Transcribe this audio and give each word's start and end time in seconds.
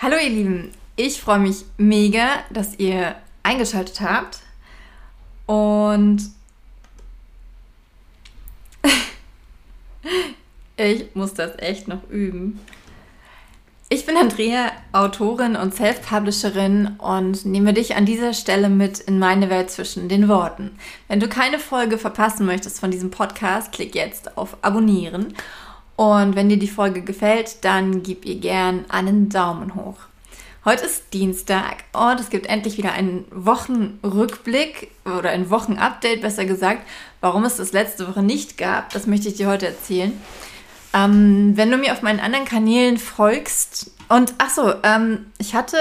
Hallo 0.00 0.14
ihr 0.16 0.30
Lieben, 0.30 0.70
ich 0.94 1.20
freue 1.20 1.40
mich 1.40 1.64
mega, 1.76 2.28
dass 2.50 2.78
ihr 2.78 3.16
eingeschaltet 3.42 4.00
habt 4.00 4.38
und 5.44 6.22
ich 10.76 11.12
muss 11.16 11.34
das 11.34 11.58
echt 11.58 11.88
noch 11.88 12.08
üben. 12.10 12.60
Ich 13.88 14.06
bin 14.06 14.16
Andrea, 14.16 14.70
Autorin 14.92 15.56
und 15.56 15.74
Self-Publisherin 15.74 16.94
und 16.98 17.44
nehme 17.44 17.74
dich 17.74 17.96
an 17.96 18.06
dieser 18.06 18.34
Stelle 18.34 18.68
mit 18.68 19.00
in 19.00 19.18
meine 19.18 19.50
Welt 19.50 19.68
zwischen 19.68 20.08
den 20.08 20.28
Worten. 20.28 20.78
Wenn 21.08 21.18
du 21.18 21.26
keine 21.26 21.58
Folge 21.58 21.98
verpassen 21.98 22.46
möchtest 22.46 22.78
von 22.78 22.92
diesem 22.92 23.10
Podcast, 23.10 23.72
klick 23.72 23.96
jetzt 23.96 24.38
auf 24.38 24.58
Abonnieren 24.62 25.34
und 25.98 26.36
wenn 26.36 26.48
dir 26.48 26.60
die 26.60 26.68
Folge 26.68 27.02
gefällt, 27.02 27.64
dann 27.64 28.04
gib 28.04 28.24
ihr 28.24 28.36
gern 28.36 28.84
einen 28.88 29.30
Daumen 29.30 29.74
hoch. 29.74 29.96
Heute 30.64 30.84
ist 30.84 31.12
Dienstag 31.12 31.82
und 31.92 32.20
es 32.20 32.30
gibt 32.30 32.46
endlich 32.46 32.78
wieder 32.78 32.92
einen 32.92 33.24
Wochenrückblick 33.32 34.92
oder 35.04 35.30
ein 35.30 35.50
Wochenupdate, 35.50 36.20
besser 36.20 36.44
gesagt. 36.44 36.86
Warum 37.20 37.44
es 37.44 37.56
das 37.56 37.72
letzte 37.72 38.06
Woche 38.06 38.22
nicht 38.22 38.56
gab, 38.56 38.92
das 38.92 39.08
möchte 39.08 39.26
ich 39.26 39.34
dir 39.34 39.48
heute 39.48 39.66
erzählen. 39.66 40.12
Ähm, 40.94 41.54
wenn 41.56 41.68
du 41.68 41.76
mir 41.76 41.92
auf 41.92 42.02
meinen 42.02 42.20
anderen 42.20 42.44
Kanälen 42.44 42.98
folgst 42.98 43.90
und 44.08 44.34
ach 44.38 44.50
so, 44.50 44.72
ähm, 44.84 45.26
ich 45.38 45.56
hatte 45.56 45.78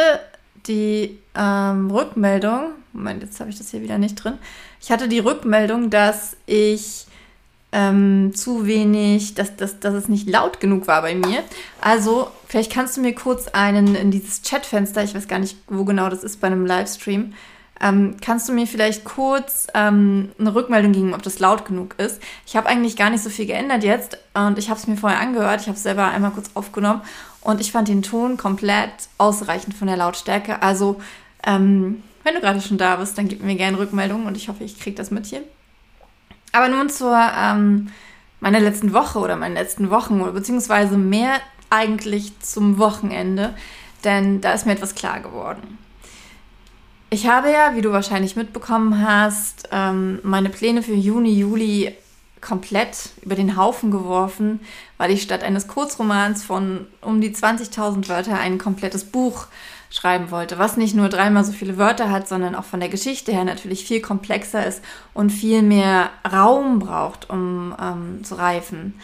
die 0.65 1.19
ähm, 1.35 1.91
Rückmeldung, 1.91 2.71
Moment, 2.91 3.21
jetzt 3.21 3.39
habe 3.39 3.51
ich 3.51 3.59
das 3.59 3.69
hier 3.69 3.83
wieder 3.83 3.99
nicht 3.99 4.15
drin. 4.15 4.39
Ich 4.81 4.89
hatte 4.89 5.07
die 5.07 5.19
Rückmeldung, 5.19 5.91
dass 5.91 6.37
ich 6.47 7.05
ähm, 7.71 8.31
zu 8.33 8.65
wenig, 8.65 9.35
dass, 9.35 9.55
dass, 9.55 9.79
dass 9.79 9.93
es 9.93 10.07
nicht 10.07 10.29
laut 10.29 10.59
genug 10.59 10.87
war 10.87 11.01
bei 11.01 11.15
mir. 11.15 11.43
Also, 11.81 12.29
vielleicht 12.47 12.71
kannst 12.71 12.97
du 12.97 13.01
mir 13.01 13.13
kurz 13.13 13.47
einen 13.49 13.95
in 13.95 14.11
dieses 14.11 14.41
Chatfenster, 14.41 15.03
ich 15.03 15.13
weiß 15.13 15.27
gar 15.27 15.39
nicht, 15.39 15.57
wo 15.67 15.83
genau 15.83 16.09
das 16.09 16.23
ist 16.23 16.39
bei 16.39 16.47
einem 16.47 16.65
Livestream, 16.65 17.33
ähm, 17.79 18.17
kannst 18.21 18.49
du 18.49 18.53
mir 18.53 18.65
vielleicht 18.65 19.03
kurz 19.03 19.67
ähm, 19.73 20.31
eine 20.39 20.55
Rückmeldung 20.55 20.93
geben, 20.93 21.13
ob 21.13 21.21
das 21.21 21.39
laut 21.39 21.65
genug 21.65 21.95
ist? 21.99 22.21
Ich 22.45 22.55
habe 22.55 22.67
eigentlich 22.67 22.95
gar 22.95 23.09
nicht 23.09 23.23
so 23.23 23.29
viel 23.29 23.45
geändert 23.45 23.83
jetzt 23.83 24.17
und 24.33 24.57
ich 24.57 24.69
habe 24.69 24.79
es 24.79 24.87
mir 24.87 24.97
vorher 24.97 25.19
angehört. 25.19 25.61
Ich 25.61 25.67
habe 25.67 25.77
es 25.77 25.83
selber 25.83 26.05
einmal 26.05 26.31
kurz 26.31 26.49
aufgenommen 26.55 27.01
und 27.41 27.61
ich 27.61 27.71
fand 27.71 27.87
den 27.87 28.01
Ton 28.01 28.37
komplett 28.37 28.91
ausreichend 29.17 29.75
von 29.75 29.87
der 29.87 29.97
Lautstärke. 29.97 30.61
Also, 30.61 30.99
ähm, 31.45 32.03
wenn 32.23 32.33
du 32.35 32.41
gerade 32.41 32.61
schon 32.61 32.77
da 32.77 32.95
bist, 32.95 33.17
dann 33.17 33.27
gib 33.27 33.43
mir 33.43 33.55
gerne 33.55 33.77
Rückmeldung 33.77 34.25
und 34.25 34.35
ich 34.35 34.49
hoffe, 34.49 34.63
ich 34.63 34.79
kriege 34.79 34.97
das 34.97 35.11
mit 35.11 35.27
hier. 35.27 35.43
Aber 36.51 36.69
nun 36.69 36.89
zur 36.89 37.15
ähm, 37.15 37.89
meiner 38.39 38.59
letzten 38.59 38.93
Woche 38.93 39.19
oder 39.19 39.35
meinen 39.35 39.55
letzten 39.55 39.89
Wochen 39.89 40.21
oder 40.21 40.31
beziehungsweise 40.31 40.97
mehr 40.97 41.39
eigentlich 41.69 42.39
zum 42.39 42.77
Wochenende, 42.77 43.53
denn 44.03 44.41
da 44.41 44.53
ist 44.53 44.65
mir 44.65 44.73
etwas 44.73 44.95
klar 44.95 45.19
geworden. 45.19 45.77
Ich 47.09 47.27
habe 47.27 47.51
ja, 47.51 47.75
wie 47.75 47.81
du 47.81 47.91
wahrscheinlich 47.91 48.35
mitbekommen 48.35 49.05
hast, 49.05 49.69
ähm, 49.71 50.19
meine 50.23 50.49
Pläne 50.49 50.83
für 50.83 50.93
Juni, 50.93 51.31
Juli 51.31 51.95
komplett 52.41 53.09
über 53.21 53.35
den 53.35 53.57
Haufen 53.57 53.91
geworfen, 53.91 54.59
weil 54.97 55.11
ich 55.11 55.21
statt 55.21 55.43
eines 55.43 55.67
Kurzromans 55.67 56.43
von 56.43 56.85
um 57.01 57.21
die 57.21 57.33
20.000 57.33 58.09
Wörter 58.09 58.37
ein 58.37 58.57
komplettes 58.57 59.05
Buch 59.05 59.47
schreiben 59.89 60.31
wollte, 60.31 60.57
was 60.57 60.77
nicht 60.77 60.95
nur 60.95 61.09
dreimal 61.09 61.43
so 61.43 61.51
viele 61.51 61.77
Wörter 61.77 62.09
hat, 62.09 62.27
sondern 62.27 62.55
auch 62.55 62.65
von 62.65 62.79
der 62.79 62.89
Geschichte 62.89 63.31
her 63.31 63.45
natürlich 63.45 63.85
viel 63.85 64.01
komplexer 64.01 64.65
ist 64.65 64.83
und 65.13 65.31
viel 65.31 65.61
mehr 65.61 66.09
Raum 66.29 66.79
braucht, 66.79 67.29
um 67.29 67.75
ähm, 67.81 68.23
zu 68.23 68.35
reifen. 68.35 68.99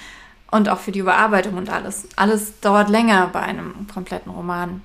Und 0.51 0.69
auch 0.69 0.79
für 0.79 0.91
die 0.91 0.99
Überarbeitung 0.99 1.55
und 1.57 1.69
alles. 1.71 2.07
Alles 2.15 2.59
dauert 2.59 2.89
länger 2.89 3.27
bei 3.33 3.41
einem 3.41 3.87
kompletten 3.91 4.31
Roman. 4.31 4.81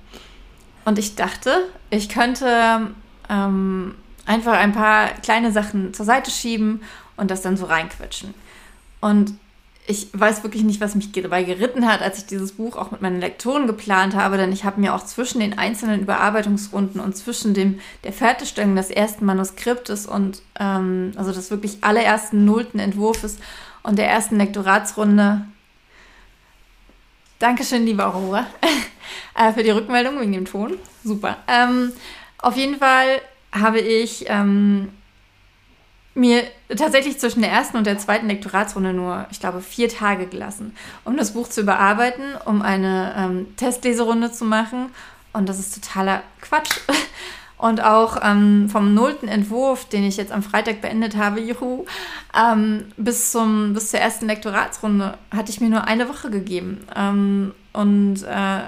Und 0.83 0.97
ich 0.97 1.15
dachte, 1.15 1.67
ich 1.91 2.09
könnte 2.09 2.87
ähm, 3.29 3.93
einfach 4.25 4.53
ein 4.53 4.73
paar 4.73 5.09
kleine 5.21 5.51
Sachen 5.51 5.93
zur 5.93 6.05
Seite 6.05 6.31
schieben 6.31 6.81
und 7.17 7.29
das 7.29 7.41
dann 7.41 7.57
so 7.57 7.65
reinquetschen. 7.65 8.33
Und 9.01 9.33
ich 9.89 10.07
weiß 10.13 10.43
wirklich 10.43 10.61
nicht, 10.63 10.81
was 10.81 10.93
mich 10.93 11.11
dabei 11.11 11.41
geritten 11.41 11.87
hat, 11.87 12.03
als 12.03 12.19
ich 12.19 12.27
dieses 12.27 12.51
Buch 12.51 12.77
auch 12.77 12.91
mit 12.91 13.01
meinen 13.01 13.19
Lektoren 13.19 13.65
geplant 13.65 14.15
habe, 14.15 14.37
denn 14.37 14.51
ich 14.51 14.63
habe 14.63 14.79
mir 14.79 14.93
auch 14.93 15.03
zwischen 15.03 15.39
den 15.39 15.57
einzelnen 15.57 16.01
Überarbeitungsrunden 16.01 17.01
und 17.01 17.17
zwischen 17.17 17.55
dem 17.55 17.79
der 18.03 18.13
Fertigstellung 18.13 18.75
des 18.75 18.91
ersten 18.91 19.25
Manuskriptes 19.25 20.05
und 20.05 20.43
ähm, 20.59 21.13
also 21.15 21.31
des 21.31 21.49
wirklich 21.49 21.79
allerersten 21.81 22.45
nullten 22.45 22.79
Entwurfs 22.79 23.37
und 23.81 23.97
der 23.97 24.07
ersten 24.07 24.37
Lektoratsrunde 24.37 25.45
Dankeschön, 27.39 27.85
liebe 27.85 28.05
Aurora, 28.05 28.45
äh, 29.35 29.53
für 29.53 29.63
die 29.63 29.71
Rückmeldung 29.71 30.19
wegen 30.19 30.33
dem 30.33 30.45
Ton. 30.45 30.77
Super. 31.03 31.37
Ähm, 31.47 31.93
auf 32.37 32.55
jeden 32.57 32.77
Fall 32.77 33.21
habe 33.51 33.79
ich 33.79 34.25
ähm, 34.27 34.89
mir 36.13 36.43
tatsächlich 36.75 37.19
zwischen 37.19 37.41
der 37.41 37.51
ersten 37.51 37.77
und 37.77 37.85
der 37.85 37.97
zweiten 37.97 38.27
Lektoratsrunde 38.27 38.93
nur, 38.93 39.25
ich 39.31 39.39
glaube, 39.39 39.61
vier 39.61 39.89
Tage 39.89 40.27
gelassen, 40.27 40.75
um 41.05 41.17
das 41.17 41.33
Buch 41.33 41.47
zu 41.47 41.61
überarbeiten, 41.61 42.23
um 42.45 42.61
eine 42.61 43.13
ähm, 43.17 43.55
Testleserunde 43.57 44.31
zu 44.31 44.45
machen. 44.45 44.89
Und 45.33 45.47
das 45.47 45.59
ist 45.59 45.75
totaler 45.75 46.23
Quatsch. 46.41 46.79
Und 47.57 47.83
auch 47.83 48.17
ähm, 48.23 48.69
vom 48.69 48.93
nullten 48.93 49.27
Entwurf, 49.27 49.83
den 49.83 50.05
ich 50.05 50.15
jetzt 50.15 50.31
am 50.31 50.43
Freitag 50.43 50.79
beendet 50.79 51.17
habe, 51.17 51.41
juhu, 51.41 51.85
ähm, 52.33 52.85
bis, 52.95 53.33
zum, 53.33 53.73
bis 53.73 53.91
zur 53.91 53.99
ersten 53.99 54.27
Lektoratsrunde 54.27 55.17
hatte 55.29 55.51
ich 55.51 55.59
mir 55.59 55.67
nur 55.67 55.83
eine 55.83 56.07
Woche 56.07 56.29
gegeben. 56.29 56.87
Ähm, 56.95 57.53
und 57.73 58.23
äh, 58.23 58.61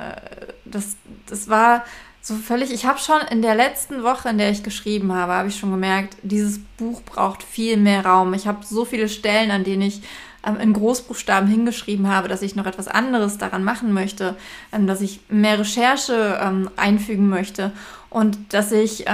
das, 0.65 0.97
das 1.25 1.47
war 1.47 1.85
so 2.21 2.35
völlig, 2.35 2.71
ich 2.71 2.85
habe 2.85 2.99
schon 2.99 3.21
in 3.31 3.41
der 3.41 3.55
letzten 3.55 4.03
Woche, 4.03 4.29
in 4.29 4.37
der 4.37 4.51
ich 4.51 4.61
geschrieben 4.61 5.11
habe, 5.11 5.33
habe 5.33 5.49
ich 5.49 5.57
schon 5.57 5.71
gemerkt, 5.71 6.17
dieses 6.21 6.59
Buch 6.77 7.01
braucht 7.01 7.41
viel 7.41 7.77
mehr 7.77 8.05
Raum. 8.05 8.33
Ich 8.35 8.45
habe 8.45 8.63
so 8.63 8.85
viele 8.85 9.09
Stellen, 9.09 9.49
an 9.49 9.63
denen 9.63 9.81
ich 9.81 10.03
ähm, 10.45 10.59
in 10.59 10.73
Großbuchstaben 10.73 11.49
hingeschrieben 11.49 12.07
habe, 12.07 12.27
dass 12.27 12.43
ich 12.43 12.55
noch 12.55 12.67
etwas 12.67 12.87
anderes 12.87 13.39
daran 13.39 13.63
machen 13.63 13.91
möchte, 13.91 14.35
ähm, 14.71 14.85
dass 14.85 15.01
ich 15.01 15.21
mehr 15.29 15.57
Recherche 15.57 16.39
ähm, 16.41 16.69
einfügen 16.75 17.27
möchte 17.27 17.71
und 18.09 18.53
dass 18.53 18.71
ich 18.71 19.05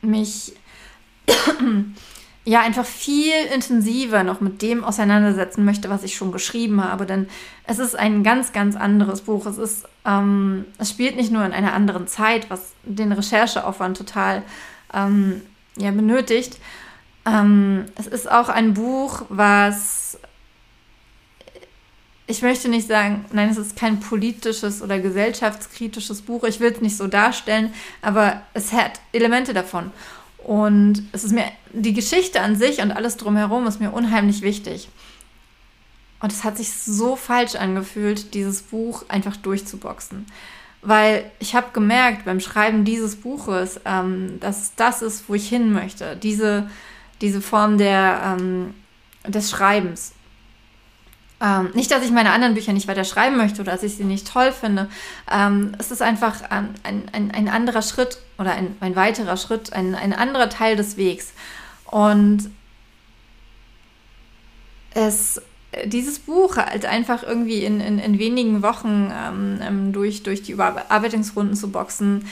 mich 0.00 0.54
ja 2.44 2.60
einfach 2.60 2.86
viel 2.86 3.34
intensiver 3.54 4.24
noch 4.24 4.40
mit 4.40 4.62
dem 4.62 4.82
auseinandersetzen 4.82 5.64
möchte, 5.64 5.90
was 5.90 6.02
ich 6.02 6.14
schon 6.14 6.32
geschrieben 6.32 6.82
habe. 6.82 7.06
Denn 7.06 7.28
es 7.64 7.78
ist 7.78 7.98
ein 7.98 8.22
ganz, 8.22 8.52
ganz 8.52 8.76
anderes 8.76 9.22
Buch. 9.22 9.46
Es 9.46 9.58
ist, 9.58 9.86
ähm, 10.06 10.64
es 10.78 10.90
spielt 10.90 11.16
nicht 11.16 11.30
nur 11.30 11.44
in 11.44 11.52
einer 11.52 11.74
anderen 11.74 12.06
Zeit, 12.06 12.48
was 12.50 12.72
den 12.84 13.12
Rechercheaufwand 13.12 13.96
total 13.96 14.42
ähm, 14.94 15.42
ja, 15.76 15.90
benötigt. 15.90 16.58
Ähm, 17.26 17.84
es 17.96 18.06
ist 18.06 18.30
auch 18.30 18.48
ein 18.48 18.74
Buch, 18.74 19.22
was 19.28 20.18
ich 22.30 22.42
möchte 22.42 22.68
nicht 22.68 22.86
sagen, 22.86 23.24
nein, 23.32 23.48
es 23.48 23.58
ist 23.58 23.76
kein 23.76 23.98
politisches 23.98 24.82
oder 24.82 25.00
gesellschaftskritisches 25.00 26.22
Buch. 26.22 26.44
Ich 26.44 26.60
will 26.60 26.70
es 26.70 26.80
nicht 26.80 26.96
so 26.96 27.08
darstellen, 27.08 27.74
aber 28.02 28.42
es 28.54 28.72
hat 28.72 29.00
Elemente 29.12 29.52
davon. 29.52 29.90
Und 30.38 31.02
es 31.12 31.24
ist 31.24 31.32
mir, 31.32 31.46
die 31.72 31.92
Geschichte 31.92 32.40
an 32.40 32.56
sich 32.56 32.80
und 32.80 32.92
alles 32.92 33.16
drumherum 33.16 33.66
ist 33.66 33.80
mir 33.80 33.90
unheimlich 33.90 34.42
wichtig. 34.42 34.88
Und 36.20 36.32
es 36.32 36.44
hat 36.44 36.58
sich 36.58 36.72
so 36.72 37.16
falsch 37.16 37.54
angefühlt, 37.54 38.34
dieses 38.34 38.62
Buch 38.62 39.04
einfach 39.08 39.36
durchzuboxen. 39.36 40.26
Weil 40.82 41.30
ich 41.38 41.54
habe 41.54 41.68
gemerkt 41.72 42.24
beim 42.24 42.40
Schreiben 42.40 42.84
dieses 42.84 43.16
Buches, 43.16 43.80
ähm, 43.84 44.38
dass 44.40 44.74
das 44.76 45.02
ist, 45.02 45.28
wo 45.28 45.34
ich 45.34 45.48
hin 45.48 45.72
möchte. 45.72 46.16
Diese, 46.16 46.70
diese 47.20 47.40
Form 47.40 47.78
der, 47.78 48.36
ähm, 48.38 48.74
des 49.26 49.50
Schreibens. 49.50 50.12
Ähm, 51.42 51.70
nicht, 51.72 51.90
dass 51.90 52.04
ich 52.04 52.10
meine 52.10 52.32
anderen 52.32 52.54
Bücher 52.54 52.74
nicht 52.74 52.86
weiter 52.86 53.04
schreiben 53.04 53.38
möchte 53.38 53.62
oder 53.62 53.72
dass 53.72 53.82
ich 53.82 53.96
sie 53.96 54.04
nicht 54.04 54.30
toll 54.30 54.52
finde. 54.52 54.88
Ähm, 55.30 55.72
es 55.78 55.90
ist 55.90 56.02
einfach 56.02 56.42
ein, 56.50 56.74
ein, 56.82 57.30
ein 57.30 57.48
anderer 57.48 57.80
Schritt 57.80 58.18
oder 58.38 58.52
ein, 58.52 58.76
ein 58.80 58.94
weiterer 58.94 59.38
Schritt, 59.38 59.72
ein, 59.72 59.94
ein 59.94 60.12
anderer 60.12 60.50
Teil 60.50 60.76
des 60.76 60.98
Wegs. 60.98 61.32
Und 61.90 62.50
es, 64.94 65.40
dieses 65.84 66.18
Buch 66.18 66.56
halt 66.56 66.86
einfach 66.86 67.22
irgendwie 67.22 67.64
in, 67.64 67.80
in, 67.80 67.98
in 67.98 68.18
wenigen 68.18 68.62
Wochen 68.62 69.12
ähm, 69.12 69.60
ähm 69.62 69.92
durch, 69.92 70.22
durch 70.22 70.42
die 70.42 70.52
Überarbeitungsrunden 70.52 71.56
zu 71.56 71.70
boxen, 71.70 72.24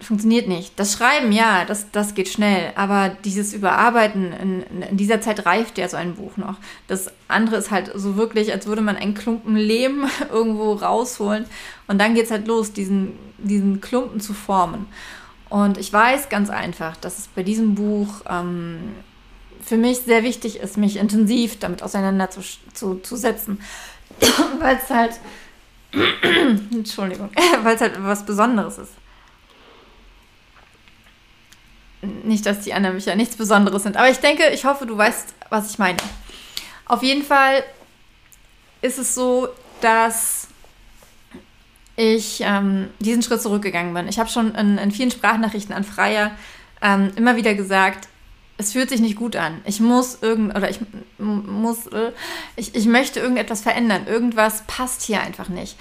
funktioniert 0.00 0.46
nicht. 0.46 0.78
Das 0.78 0.92
Schreiben, 0.92 1.32
ja, 1.32 1.64
das, 1.64 1.90
das 1.90 2.14
geht 2.14 2.28
schnell, 2.28 2.72
aber 2.76 3.16
dieses 3.24 3.52
Überarbeiten, 3.52 4.32
in, 4.32 4.82
in, 4.82 4.96
dieser 4.96 5.20
Zeit 5.20 5.44
reift 5.44 5.76
ja 5.76 5.88
so 5.88 5.96
ein 5.96 6.14
Buch 6.14 6.36
noch. 6.36 6.56
Das 6.86 7.10
andere 7.26 7.56
ist 7.56 7.70
halt 7.70 7.90
so 7.94 8.16
wirklich, 8.16 8.52
als 8.52 8.66
würde 8.66 8.82
man 8.82 8.96
einen 8.96 9.14
Klumpen 9.14 9.56
Lehm 9.56 10.06
irgendwo 10.32 10.74
rausholen 10.74 11.46
und 11.88 11.98
dann 11.98 12.14
geht 12.14 12.26
es 12.26 12.30
halt 12.30 12.46
los, 12.46 12.72
diesen, 12.72 13.12
diesen 13.38 13.80
Klumpen 13.80 14.20
zu 14.20 14.34
formen. 14.34 14.86
Und 15.50 15.78
ich 15.78 15.92
weiß 15.92 16.28
ganz 16.28 16.50
einfach, 16.50 16.96
dass 16.96 17.18
es 17.18 17.28
bei 17.28 17.42
diesem 17.42 17.74
Buch 17.74 18.22
ähm, 18.28 18.94
für 19.62 19.76
mich 19.76 20.00
sehr 20.00 20.22
wichtig 20.22 20.60
ist, 20.60 20.76
mich 20.76 20.96
intensiv 20.96 21.58
damit 21.58 21.82
auseinanderzusetzen, 21.82 22.74
zu, 22.74 22.96
zu 22.96 23.16
weil 24.60 24.78
es 24.82 24.90
halt 24.90 25.18
Entschuldigung, 26.72 27.30
weil 27.62 27.74
es 27.74 27.80
halt 27.80 28.02
was 28.02 28.24
Besonderes 28.24 28.78
ist. 28.78 28.92
Nicht, 32.00 32.46
dass 32.46 32.60
die 32.60 32.72
anderen 32.72 32.96
Bücher 32.96 33.16
nichts 33.16 33.36
Besonderes 33.36 33.82
sind, 33.82 33.96
aber 33.96 34.08
ich 34.08 34.18
denke, 34.18 34.50
ich 34.50 34.64
hoffe, 34.64 34.86
du 34.86 34.96
weißt, 34.96 35.34
was 35.50 35.70
ich 35.70 35.78
meine. 35.78 35.96
Auf 36.84 37.02
jeden 37.02 37.24
Fall 37.24 37.64
ist 38.82 38.98
es 38.98 39.14
so, 39.14 39.48
dass 39.80 40.48
ich 41.98 42.42
ähm, 42.44 42.90
diesen 43.00 43.22
Schritt 43.22 43.42
zurückgegangen 43.42 43.92
bin. 43.92 44.06
Ich 44.06 44.20
habe 44.20 44.30
schon 44.30 44.54
in, 44.54 44.78
in, 44.78 44.92
vielen 44.92 45.10
Sprachnachrichten 45.10 45.74
an 45.74 45.82
Freier 45.82 46.30
ähm, 46.80 47.10
immer 47.16 47.34
wieder 47.34 47.54
gesagt, 47.54 48.08
es 48.56 48.72
fühlt 48.72 48.88
sich 48.88 49.00
nicht 49.00 49.16
gut 49.16 49.34
an. 49.34 49.60
Ich 49.64 49.80
muss 49.80 50.22
irgend 50.22 50.56
oder 50.56 50.70
ich 50.70 50.78
muss 51.18 51.88
äh, 51.88 52.12
ich, 52.54 52.76
ich 52.76 52.86
möchte 52.86 53.18
irgendetwas 53.18 53.62
verändern. 53.62 54.06
Irgendwas 54.06 54.62
passt 54.68 55.02
hier 55.02 55.20
einfach 55.20 55.48
nicht. 55.48 55.76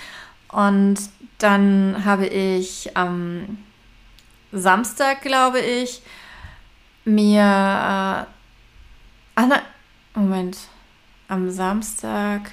Und 0.51 0.97
dann 1.37 2.03
habe 2.03 2.25
ich 2.25 2.97
am 2.97 3.59
Samstag, 4.51 5.21
glaube 5.21 5.59
ich, 5.59 6.01
mir 7.05 7.41
äh, 7.41 8.25
Anna, 9.35 9.61
Moment, 10.15 10.57
am 11.27 11.51
Samstag 11.51 12.51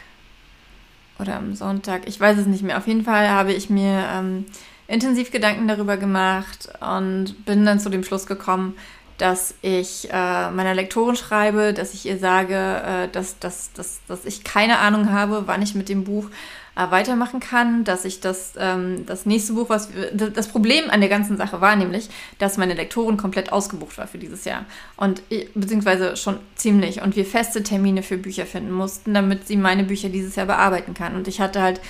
oder 1.19 1.37
am 1.37 1.55
Sonntag, 1.55 2.03
ich 2.07 2.19
weiß 2.19 2.39
es 2.39 2.47
nicht 2.47 2.63
mehr. 2.63 2.79
Auf 2.79 2.87
jeden 2.87 3.05
Fall 3.05 3.29
habe 3.29 3.53
ich 3.53 3.71
mir 3.71 4.05
ähm, 4.13 4.47
intensiv 4.87 5.31
Gedanken 5.31 5.69
darüber 5.69 5.97
gemacht 5.97 6.69
und 6.81 7.45
bin 7.45 7.65
dann 7.65 7.81
zu 7.81 7.89
dem 7.89 8.05
Schluss 8.05 8.27
gekommen, 8.27 8.77
dass 9.19 9.55
ich 9.63 10.09
äh, 10.11 10.51
meiner 10.51 10.75
Lektorin 10.75 11.17
schreibe, 11.17 11.73
dass 11.73 11.95
ich 11.95 12.07
ihr 12.07 12.19
sage, 12.19 12.57
äh, 12.57 13.09
dass, 13.09 13.39
dass, 13.39 13.73
dass, 13.73 14.01
dass 14.09 14.25
ich 14.25 14.43
keine 14.43 14.79
Ahnung 14.79 15.13
habe, 15.13 15.45
wann 15.47 15.63
ich 15.63 15.75
mit 15.75 15.89
dem 15.89 16.05
Buch 16.05 16.31
äh, 16.77 16.91
weitermachen 16.91 17.41
kann, 17.41 17.85
dass 17.85 18.05
ich 18.05 18.21
das, 18.21 18.55
ähm, 18.59 19.07
das 19.07 19.27
nächste 19.27 19.53
Buch, 19.53 19.69
was 19.69 19.89
das 20.13 20.49
Problem 20.49 20.91
an 20.91 21.01
der 21.01 21.09
ganzen 21.09 21.37
Sache 21.37 21.61
war 21.61 21.77
nämlich, 21.77 22.09
dass 22.39 22.57
meine 22.57 22.75
Lektorin 22.75 23.17
komplett 23.17 23.53
ausgebucht 23.53 23.99
war 23.99 24.07
für 24.07 24.19
dieses 24.19 24.45
Jahr 24.45 24.65
und 24.97 25.23
beziehungsweise 25.55 26.17
schon 26.17 26.39
ziemlich 26.57 27.03
und 27.03 27.17
wir 27.17 27.25
feste 27.25 27.63
Termine 27.63 28.03
für 28.03 28.19
Bücher 28.19 28.47
finden 28.47 28.73
mussten, 28.73 29.15
damit 29.15 29.47
sie 29.47 29.57
meine 29.57 29.85
Bücher 29.85 30.09
dieses 30.09 30.37
Jahr 30.37 30.47
bearbeiten 30.47 30.95
kann 30.95 31.17
und 31.17 31.29
ich 31.29 31.41
hatte 31.41 31.63
halt 31.63 31.81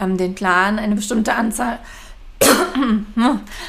ähm, 0.00 0.16
den 0.16 0.34
Plan, 0.34 0.78
eine 0.78 0.94
bestimmte 0.94 1.34
Anzahl 1.34 1.78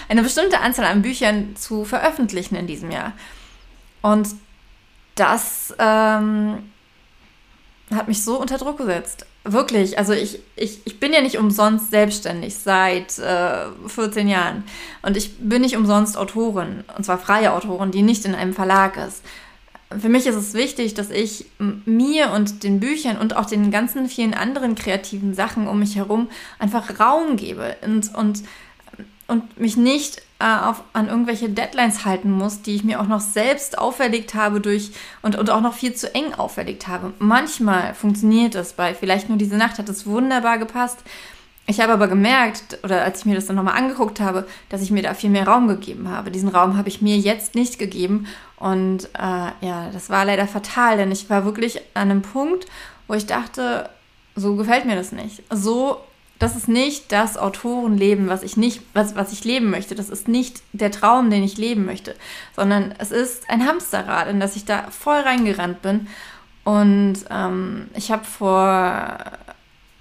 eine 0.08 0.22
bestimmte 0.22 0.60
Anzahl 0.60 0.86
an 0.86 1.02
Büchern 1.02 1.56
zu 1.56 1.86
veröffentlichen 1.86 2.56
in 2.56 2.68
diesem 2.68 2.92
Jahr. 2.92 3.14
Und 4.02 4.30
das 5.16 5.74
ähm, 5.80 6.70
hat 7.94 8.08
mich 8.08 8.24
so 8.24 8.40
unter 8.40 8.58
Druck 8.58 8.78
gesetzt. 8.78 9.26
Wirklich, 9.52 9.98
also 9.98 10.14
ich, 10.14 10.40
ich, 10.56 10.82
ich 10.86 11.00
bin 11.00 11.12
ja 11.12 11.22
nicht 11.22 11.40
umsonst 11.40 11.90
selbstständig 11.90 12.56
seit 12.56 13.18
äh, 13.18 13.66
14 13.88 14.28
Jahren. 14.28 14.64
Und 15.02 15.18
ich 15.18 15.38
bin 15.40 15.62
nicht 15.62 15.76
umsonst 15.76 16.18
Autorin, 16.18 16.84
und 16.96 17.04
zwar 17.04 17.18
freie 17.18 17.54
Autorin, 17.54 17.90
die 17.90 18.04
nicht 18.04 18.26
in 18.26 18.36
einem 18.36 18.54
Verlag 18.54 18.98
ist. 18.98 19.24
Für 19.98 20.10
mich 20.10 20.28
ist 20.28 20.36
es 20.36 20.54
wichtig, 20.54 20.94
dass 20.94 21.10
ich 21.10 21.46
mir 21.58 22.32
und 22.32 22.64
den 22.64 22.80
Büchern 22.80 23.18
und 23.18 23.36
auch 23.36 23.46
den 23.46 23.72
ganzen 23.72 24.08
vielen 24.08 24.36
anderen 24.36 24.76
kreativen 24.76 25.34
Sachen 25.34 25.68
um 25.68 25.80
mich 25.80 25.96
herum 25.96 26.30
einfach 26.60 27.00
Raum 27.00 27.36
gebe 27.36 27.76
und, 27.84 28.14
und, 28.14 28.44
und 29.28 29.60
mich 29.60 29.78
nicht 29.78 30.22
auf, 30.40 30.84
an 30.94 31.10
irgendwelche 31.10 31.50
Deadlines 31.50 32.06
halten 32.06 32.32
muss, 32.32 32.62
die 32.62 32.76
ich 32.76 32.84
mir 32.86 33.02
auch 33.02 33.08
noch 33.08 33.20
selbst 33.20 33.78
auferlegt 33.78 34.36
habe 34.36 34.62
durch 34.62 34.92
und, 35.22 35.38
und 35.38 35.50
auch 35.50 35.62
noch 35.62 35.74
viel 35.74 35.94
zu 35.94 36.14
eng 36.16 36.34
auferlegt 36.34 36.88
habe. 36.88 37.14
Manchmal 37.20 37.94
funktioniert 37.94 38.56
das 38.56 38.74
bei 38.74 38.96
vielleicht 38.96 39.28
nur 39.28 39.38
diese 39.38 39.58
Nacht 39.58 39.78
hat 39.80 39.90
es 39.90 40.06
wunderbar 40.06 40.58
gepasst. 40.58 41.00
Ich 41.68 41.80
habe 41.80 41.94
aber 41.94 42.08
gemerkt, 42.08 42.80
oder 42.84 43.04
als 43.04 43.20
ich 43.20 43.26
mir 43.26 43.36
das 43.36 43.46
dann 43.46 43.56
nochmal 43.56 43.78
angeguckt 43.78 44.20
habe, 44.20 44.48
dass 44.70 44.82
ich 44.82 44.90
mir 44.90 45.04
da 45.04 45.14
viel 45.14 45.30
mehr 45.30 45.46
Raum 45.48 45.68
gegeben 45.68 46.10
habe. 46.10 46.32
Diesen 46.32 46.50
Raum 46.50 46.78
habe 46.78 46.90
ich 46.90 47.02
mir 47.04 47.18
jetzt 47.18 47.54
nicht 47.54 47.78
gegeben. 47.78 48.26
Und 48.58 49.06
äh, 49.14 49.52
ja, 49.62 49.90
das 49.94 50.10
war 50.10 50.26
leider 50.26 50.48
fatal, 50.48 50.98
denn 50.98 51.12
ich 51.12 51.30
war 51.30 51.46
wirklich 51.46 51.80
an 51.94 52.10
einem 52.10 52.22
Punkt, 52.24 52.66
wo 53.08 53.14
ich 53.14 53.28
dachte, 53.28 53.88
so 54.36 54.56
gefällt 54.56 54.86
mir 54.86 54.96
das 54.96 55.12
nicht. 55.12 55.44
So 55.52 56.00
das 56.40 56.56
ist 56.56 56.70
nicht 56.70 57.12
das 57.12 57.38
Autorenleben, 57.38 58.30
was 58.30 58.44
ich 58.44 58.56
nicht, 58.56 58.82
was, 58.94 59.16
was 59.16 59.34
ich 59.34 59.44
leben 59.44 59.70
möchte. 59.70 59.94
Das 59.94 60.10
ist 60.10 60.30
nicht 60.30 60.62
der 60.72 60.90
Traum, 60.90 61.30
den 61.30 61.44
ich 61.44 61.58
leben 61.58 61.86
möchte, 61.86 62.16
sondern 62.56 62.94
es 62.98 63.12
ist 63.12 63.50
ein 63.50 63.68
Hamsterrad, 63.68 64.30
in 64.30 64.40
das 64.40 64.56
ich 64.56 64.64
da 64.64 64.90
voll 64.90 65.20
reingerannt 65.20 65.82
bin. 65.82 66.08
Und 66.64 67.18
ähm, 67.30 67.90
ich 67.94 68.12
habe 68.12 68.24
vor 68.24 69.18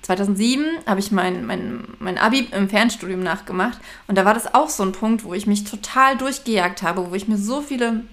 2007 0.02 0.64
habe 0.86 1.00
ich 1.00 1.10
mein, 1.10 1.44
mein, 1.44 1.84
mein 1.98 2.18
Abi 2.18 2.48
im 2.52 2.70
Fernstudium 2.70 3.22
nachgemacht 3.22 3.78
und 4.06 4.16
da 4.16 4.24
war 4.24 4.32
das 4.32 4.54
auch 4.54 4.70
so 4.70 4.82
ein 4.82 4.92
Punkt, 4.92 5.24
wo 5.24 5.34
ich 5.34 5.46
mich 5.46 5.64
total 5.64 6.16
durchgejagt 6.16 6.82
habe, 6.82 7.10
wo 7.10 7.14
ich 7.14 7.28
mir 7.28 7.36
so 7.36 7.60
viele 7.60 8.04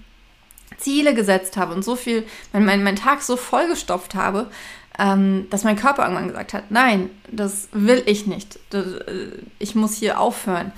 Ziele 0.78 1.14
gesetzt 1.14 1.56
habe 1.56 1.72
und 1.72 1.84
so 1.84 1.96
viel, 1.96 2.26
mein, 2.52 2.66
mein, 2.66 2.82
mein 2.82 2.96
Tag 2.96 3.22
so 3.22 3.36
vollgestopft 3.36 4.14
habe, 4.14 4.50
ähm, 4.98 5.46
dass 5.50 5.64
mein 5.64 5.76
Körper 5.76 6.02
irgendwann 6.02 6.28
gesagt 6.28 6.54
hat, 6.54 6.70
nein, 6.70 7.10
das 7.30 7.68
will 7.72 8.02
ich 8.06 8.26
nicht. 8.26 8.58
Das, 8.70 8.86
äh, 8.86 9.32
ich 9.58 9.74
muss 9.74 9.94
hier 9.94 10.20
aufhören. 10.20 10.72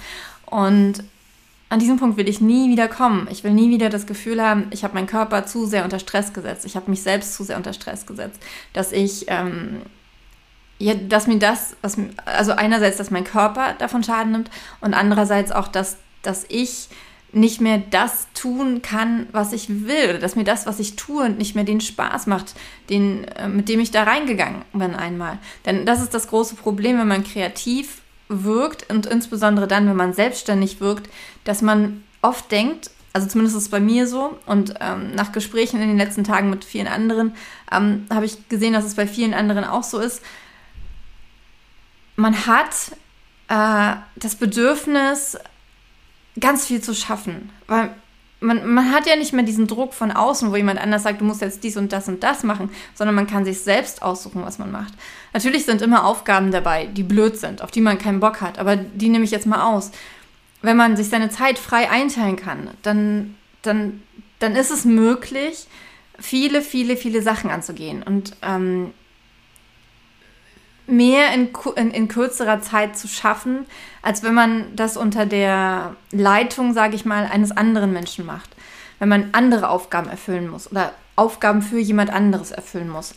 Und 0.47 1.05
an 1.69 1.79
diesem 1.79 1.99
Punkt 1.99 2.17
will 2.17 2.29
ich 2.29 2.41
nie 2.41 2.71
wieder 2.71 2.89
kommen. 2.89 3.29
Ich 3.31 3.45
will 3.45 3.53
nie 3.53 3.71
wieder 3.71 3.91
das 3.91 4.07
Gefühl 4.07 4.43
haben, 4.43 4.69
ich 4.71 4.85
habe 4.85 4.95
meinen 4.95 5.07
Körper 5.07 5.47
zu 5.47 5.67
sehr 5.67 5.85
unter 5.85 5.99
Stress 5.99 6.33
gesetzt. 6.33 6.65
Ich 6.65 6.77
habe 6.77 6.91
mich 6.91 7.03
selbst 7.03 7.35
zu 7.35 7.45
sehr 7.45 7.57
unter 7.57 7.73
Stress 7.73 8.07
gesetzt. 8.07 8.41
Dass 8.73 8.91
ich, 8.91 9.27
ähm, 9.29 9.83
ja, 10.79 10.95
dass 10.95 11.27
mir 11.27 11.39
das, 11.39 11.77
was, 11.83 11.97
also 12.25 12.53
einerseits, 12.53 12.97
dass 12.97 13.11
mein 13.11 13.25
Körper 13.25 13.75
davon 13.79 14.03
Schaden 14.03 14.33
nimmt 14.33 14.51
und 14.81 14.95
andererseits 14.95 15.53
auch, 15.53 15.69
dass, 15.69 15.99
dass 16.23 16.47
ich 16.49 16.89
nicht 17.33 17.61
mehr 17.61 17.79
das 17.79 18.27
tun 18.33 18.81
kann, 18.81 19.27
was 19.33 19.53
ich 19.53 19.87
will, 19.87 20.19
dass 20.19 20.37
mir 20.37 20.45
das, 20.45 20.67
was 20.67 20.81
ich 20.81 20.97
tue, 20.97 21.29
nicht 21.29 21.55
mehr 21.55 21.65
den 21.65 21.81
Spaß 21.81 22.27
macht, 22.27 22.55
den, 22.89 23.25
äh, 23.25 23.49
mit 23.49 23.69
dem 23.69 23.81
ich 23.81 23.91
da 23.91 24.05
reingegangen 24.05 24.63
bin 24.73 24.95
einmal. 24.95 25.39
Denn 25.67 25.85
das 25.85 26.01
ist 26.01 26.15
das 26.15 26.29
große 26.29 26.55
Problem, 26.55 26.99
wenn 26.99 27.09
man 27.09 27.25
kreativ 27.25 28.01
wirkt 28.29 28.91
und 28.91 29.07
insbesondere 29.07 29.69
dann, 29.69 29.89
wenn 29.89 29.97
man 29.97 30.15
selbstständig 30.15 30.81
wirkt, 30.81 31.11
dass 31.45 31.63
man 31.63 32.03
oft 32.23 32.51
denkt, 32.51 32.91
also 33.13 33.27
zumindest 33.27 33.57
ist 33.57 33.65
es 33.65 33.71
bei 33.71 33.81
mir 33.81 34.07
so 34.07 34.39
und 34.47 34.75
ähm, 34.81 35.15
nach 35.15 35.33
Gesprächen 35.33 35.81
in 35.81 35.89
den 35.89 35.99
letzten 35.99 36.25
Tagen 36.25 36.51
mit 36.51 36.65
vielen 36.65 36.87
anderen 36.87 37.35
ähm, 37.73 38.07
habe 38.11 38.27
ich 38.27 38.49
gesehen, 38.49 38.75
dass 38.75 38.85
es 38.85 38.95
bei 38.95 39.07
vielen 39.07 39.35
anderen 39.35 39.65
auch 39.65 39.83
so 39.83 39.99
ist. 39.99 40.23
Man 42.17 42.47
hat 42.47 42.93
äh, 43.49 43.97
das 44.17 44.37
Bedürfnis, 44.37 45.39
ganz 46.41 46.67
viel 46.67 46.81
zu 46.81 46.95
schaffen. 46.95 47.51
Weil 47.67 47.91
man, 48.41 48.73
man 48.73 48.93
hat 48.93 49.07
ja 49.07 49.17
nicht 49.17 49.33
mehr 49.33 49.45
diesen 49.45 49.67
Druck 49.67 49.95
von 49.95 50.11
außen, 50.11 50.51
wo 50.51 50.57
jemand 50.57 50.81
anders 50.81 51.03
sagt, 51.03 51.21
du 51.21 51.25
musst 51.25 51.41
jetzt 51.41 51.65
dies 51.65 51.77
und 51.77 51.93
das 51.93 52.09
und 52.09 52.23
das 52.23 52.45
machen, 52.45 52.71
sondern 52.95 53.15
man 53.15 53.27
kann 53.27 53.45
sich 53.45 53.61
selbst 53.61 54.03
aussuchen, 54.03 54.43
was 54.45 54.59
man 54.59 54.71
macht. 54.71 54.95
Natürlich 55.33 55.65
sind 55.65 55.83
immer 55.83 56.05
Aufgaben 56.05 56.51
dabei, 56.51 56.87
die 56.87 57.03
blöd 57.03 57.37
sind, 57.37 57.63
auf 57.63 57.71
die 57.71 57.81
man 57.81 57.99
keinen 57.99 58.21
Bock 58.21 58.41
hat, 58.41 58.59
aber 58.59 58.77
die 58.77 59.09
nehme 59.09 59.25
ich 59.25 59.31
jetzt 59.31 59.47
mal 59.47 59.63
aus. 59.63 59.91
Wenn 60.63 60.77
man 60.77 60.97
sich 60.97 61.09
seine 61.09 61.31
Zeit 61.31 61.59
frei 61.59 61.91
einteilen 61.91 62.37
kann, 62.37 62.71
dann, 62.83 63.37
dann, 63.63 64.03
dann 64.39 64.57
ist 64.57 64.71
es 64.71 64.85
möglich, 64.85 65.67
viele, 66.19 66.63
viele, 66.63 66.97
viele 66.97 67.23
Sachen 67.23 67.51
anzugehen. 67.51 68.03
Und 68.03 68.37
ähm, 68.43 68.93
mehr 70.89 71.33
in, 71.35 71.51
in, 71.77 71.91
in, 71.91 72.09
kürzerer 72.09 72.61
Zeit 72.61 72.97
zu 72.97 73.09
schaffen, 73.09 73.67
als 74.03 74.23
wenn 74.23 74.35
man 74.35 74.75
das 74.75 74.97
unter 74.97 75.27
der 75.27 75.97
Leitung, 76.11 76.73
sage 76.73 76.97
ich 76.97 77.05
mal, 77.05 77.27
eines 77.27 77.57
anderen 77.57 77.93
Menschen 77.93 78.27
macht. 78.27 78.51
Wenn 78.99 79.09
man 79.09 79.29
andere 79.33 79.69
Aufgaben 79.69 80.09
erfüllen 80.09 80.49
muss 80.49 80.71
oder 80.71 80.93
Aufgaben 81.15 81.63
für 81.63 81.79
jemand 81.79 82.11
anderes 82.11 82.51
erfüllen 82.51 82.89
muss. 82.89 83.15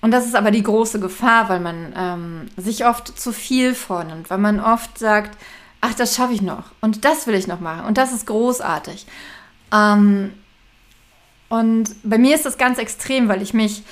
Und 0.00 0.10
das 0.10 0.26
ist 0.26 0.36
aber 0.36 0.50
die 0.50 0.62
große 0.62 1.00
Gefahr, 1.00 1.48
weil 1.48 1.60
man 1.60 1.94
ähm, 1.96 2.48
sich 2.56 2.84
oft 2.84 3.18
zu 3.18 3.32
viel 3.32 3.74
vornimmt, 3.74 4.28
weil 4.28 4.38
man 4.38 4.60
oft 4.60 4.98
sagt, 4.98 5.38
ach, 5.80 5.94
das 5.94 6.14
schaffe 6.14 6.34
ich 6.34 6.42
noch 6.42 6.64
und 6.80 7.04
das 7.04 7.26
will 7.26 7.34
ich 7.34 7.46
noch 7.46 7.60
machen 7.60 7.86
und 7.86 7.96
das 7.96 8.12
ist 8.12 8.26
großartig. 8.26 9.06
Ähm, 9.72 10.32
und 11.48 11.94
bei 12.02 12.18
mir 12.18 12.34
ist 12.34 12.44
das 12.44 12.58
ganz 12.58 12.78
extrem, 12.78 13.28
weil 13.28 13.40
ich 13.40 13.54
mich 13.54 13.82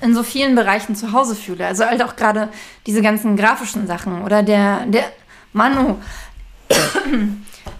in 0.00 0.14
so 0.14 0.22
vielen 0.22 0.54
Bereichen 0.54 0.96
zu 0.96 1.12
Hause 1.12 1.34
fühle. 1.34 1.66
Also 1.66 1.84
halt 1.84 2.02
auch 2.02 2.16
gerade 2.16 2.48
diese 2.86 3.02
ganzen 3.02 3.36
grafischen 3.36 3.86
Sachen 3.86 4.22
oder 4.22 4.42
der, 4.42 4.86
der 4.86 5.04
Manu, 5.52 5.98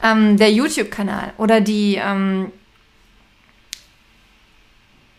ähm, 0.02 0.36
der 0.36 0.52
YouTube-Kanal 0.52 1.32
oder 1.38 1.60
die, 1.60 1.96
ähm, 2.02 2.52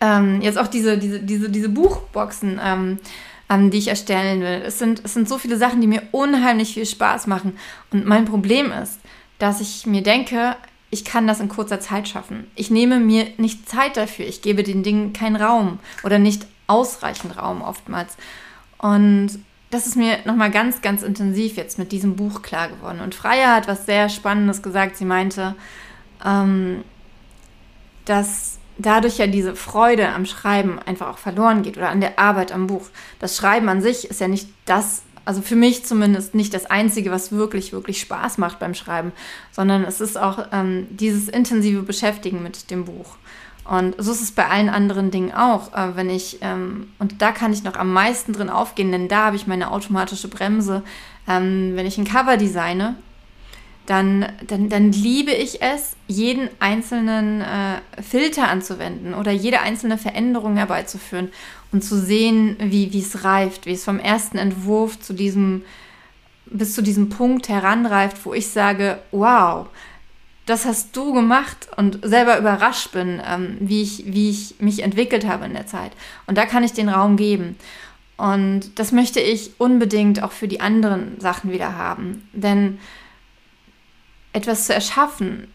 ähm, 0.00 0.40
jetzt 0.40 0.58
auch 0.58 0.68
diese, 0.68 0.98
diese, 0.98 1.20
diese, 1.20 1.50
diese 1.50 1.68
Buchboxen, 1.68 2.60
ähm, 2.62 2.98
ähm, 3.50 3.70
die 3.70 3.78
ich 3.78 3.88
erstellen 3.88 4.40
will. 4.40 4.62
Es 4.64 4.78
sind, 4.78 5.02
es 5.04 5.14
sind 5.14 5.28
so 5.28 5.38
viele 5.38 5.56
Sachen, 5.56 5.80
die 5.80 5.86
mir 5.86 6.02
unheimlich 6.12 6.74
viel 6.74 6.86
Spaß 6.86 7.26
machen. 7.26 7.56
Und 7.90 8.06
mein 8.06 8.24
Problem 8.24 8.72
ist, 8.72 8.98
dass 9.38 9.60
ich 9.60 9.86
mir 9.86 10.02
denke, 10.02 10.56
ich 10.90 11.04
kann 11.04 11.26
das 11.26 11.40
in 11.40 11.48
kurzer 11.48 11.80
Zeit 11.80 12.08
schaffen. 12.08 12.46
Ich 12.54 12.70
nehme 12.70 13.00
mir 13.00 13.26
nicht 13.36 13.68
Zeit 13.68 13.96
dafür. 13.96 14.26
Ich 14.26 14.42
gebe 14.42 14.62
den 14.62 14.82
Dingen 14.82 15.12
keinen 15.12 15.36
Raum 15.36 15.80
oder 16.04 16.18
nicht 16.18 16.46
ausreichend 16.66 17.36
Raum 17.36 17.62
oftmals. 17.62 18.16
Und 18.78 19.38
das 19.70 19.86
ist 19.86 19.96
mir 19.96 20.18
nochmal 20.24 20.50
ganz, 20.50 20.82
ganz 20.82 21.02
intensiv 21.02 21.56
jetzt 21.56 21.78
mit 21.78 21.90
diesem 21.90 22.16
Buch 22.16 22.42
klar 22.42 22.68
geworden. 22.68 23.00
Und 23.00 23.14
Freya 23.14 23.56
hat 23.56 23.66
was 23.66 23.86
sehr 23.86 24.08
Spannendes 24.08 24.62
gesagt. 24.62 24.96
Sie 24.96 25.04
meinte, 25.04 25.56
ähm, 26.24 26.84
dass 28.04 28.58
dadurch 28.78 29.18
ja 29.18 29.26
diese 29.26 29.56
Freude 29.56 30.08
am 30.10 30.26
Schreiben 30.26 30.78
einfach 30.78 31.08
auch 31.08 31.18
verloren 31.18 31.62
geht 31.62 31.76
oder 31.76 31.90
an 31.90 32.00
der 32.00 32.18
Arbeit 32.18 32.52
am 32.52 32.66
Buch. 32.66 32.88
Das 33.18 33.36
Schreiben 33.36 33.68
an 33.68 33.82
sich 33.82 34.10
ist 34.10 34.20
ja 34.20 34.28
nicht 34.28 34.48
das, 34.64 35.02
also 35.24 35.42
für 35.42 35.56
mich 35.56 35.84
zumindest 35.84 36.34
nicht 36.34 36.54
das 36.54 36.66
Einzige, 36.66 37.10
was 37.10 37.32
wirklich, 37.32 37.72
wirklich 37.72 38.00
Spaß 38.00 38.38
macht 38.38 38.58
beim 38.58 38.74
Schreiben, 38.74 39.12
sondern 39.52 39.84
es 39.84 40.00
ist 40.00 40.18
auch 40.18 40.46
ähm, 40.52 40.86
dieses 40.90 41.28
intensive 41.28 41.82
Beschäftigen 41.82 42.42
mit 42.42 42.70
dem 42.70 42.84
Buch. 42.84 43.16
Und 43.64 43.94
so 43.98 44.12
ist 44.12 44.22
es 44.22 44.32
bei 44.32 44.46
allen 44.48 44.68
anderen 44.68 45.10
Dingen 45.10 45.32
auch. 45.32 45.72
Äh, 45.72 45.96
wenn 45.96 46.10
ich, 46.10 46.38
ähm, 46.42 46.88
und 46.98 47.22
da 47.22 47.32
kann 47.32 47.52
ich 47.52 47.64
noch 47.64 47.76
am 47.76 47.92
meisten 47.92 48.32
drin 48.32 48.50
aufgehen, 48.50 48.92
denn 48.92 49.08
da 49.08 49.26
habe 49.26 49.36
ich 49.36 49.46
meine 49.46 49.70
automatische 49.70 50.28
Bremse. 50.28 50.82
Ähm, 51.26 51.72
wenn 51.74 51.86
ich 51.86 51.96
ein 51.96 52.04
Cover 52.04 52.36
designe, 52.36 52.96
dann, 53.86 54.26
dann, 54.46 54.68
dann 54.68 54.92
liebe 54.92 55.30
ich 55.30 55.60
es, 55.62 55.96
jeden 56.06 56.48
einzelnen 56.58 57.42
äh, 57.42 58.02
Filter 58.02 58.48
anzuwenden 58.48 59.14
oder 59.14 59.30
jede 59.30 59.60
einzelne 59.60 59.98
Veränderung 59.98 60.56
herbeizuführen 60.56 61.30
und 61.72 61.82
zu 61.82 61.98
sehen, 61.98 62.56
wie, 62.58 62.98
es 62.98 63.24
reift, 63.24 63.66
wie 63.66 63.72
es 63.72 63.84
vom 63.84 63.98
ersten 63.98 64.38
Entwurf 64.38 65.00
zu 65.00 65.12
diesem, 65.12 65.62
bis 66.46 66.74
zu 66.74 66.82
diesem 66.82 67.10
Punkt 67.10 67.48
heranreift, 67.48 68.24
wo 68.24 68.32
ich 68.32 68.48
sage, 68.48 68.98
wow, 69.10 69.66
das 70.46 70.66
hast 70.66 70.96
du 70.96 71.12
gemacht 71.12 71.68
und 71.76 71.98
selber 72.02 72.38
überrascht 72.38 72.92
bin, 72.92 73.20
ähm, 73.26 73.56
wie, 73.60 73.82
ich, 73.82 74.04
wie 74.06 74.30
ich 74.30 74.56
mich 74.60 74.82
entwickelt 74.82 75.26
habe 75.26 75.46
in 75.46 75.54
der 75.54 75.66
Zeit. 75.66 75.92
Und 76.26 76.36
da 76.36 76.44
kann 76.44 76.64
ich 76.64 76.72
den 76.72 76.88
Raum 76.88 77.16
geben. 77.16 77.56
Und 78.16 78.78
das 78.78 78.92
möchte 78.92 79.20
ich 79.20 79.52
unbedingt 79.58 80.22
auch 80.22 80.32
für 80.32 80.48
die 80.48 80.60
anderen 80.60 81.18
Sachen 81.20 81.50
wieder 81.50 81.76
haben. 81.76 82.28
Denn 82.32 82.78
etwas 84.32 84.66
zu 84.66 84.74
erschaffen 84.74 85.48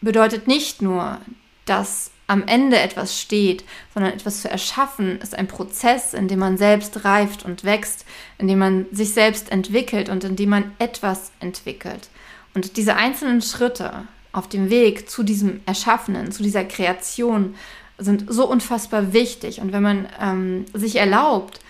bedeutet 0.00 0.48
nicht 0.48 0.80
nur, 0.80 1.18
dass 1.64 2.10
am 2.26 2.46
Ende 2.46 2.78
etwas 2.78 3.20
steht, 3.20 3.64
sondern 3.94 4.12
etwas 4.12 4.42
zu 4.42 4.50
erschaffen 4.50 5.20
ist 5.20 5.34
ein 5.34 5.48
Prozess, 5.48 6.12
in 6.14 6.28
dem 6.28 6.38
man 6.38 6.58
selbst 6.58 7.04
reift 7.04 7.44
und 7.44 7.64
wächst, 7.64 8.04
in 8.38 8.48
dem 8.48 8.58
man 8.58 8.86
sich 8.92 9.14
selbst 9.14 9.50
entwickelt 9.50 10.08
und 10.08 10.24
in 10.24 10.36
dem 10.36 10.50
man 10.50 10.72
etwas 10.78 11.32
entwickelt. 11.40 12.08
Und 12.54 12.76
diese 12.76 12.96
einzelnen 12.96 13.42
Schritte 13.42 14.04
auf 14.32 14.48
dem 14.48 14.70
Weg 14.70 15.08
zu 15.10 15.22
diesem 15.22 15.60
Erschaffenen, 15.66 16.32
zu 16.32 16.42
dieser 16.42 16.64
Kreation 16.64 17.54
sind 17.98 18.26
so 18.28 18.48
unfassbar 18.48 19.12
wichtig. 19.12 19.60
Und 19.60 19.72
wenn 19.72 19.82
man 19.82 20.08
ähm, 20.20 20.66
sich 20.72 20.96
erlaubt, 20.96 21.60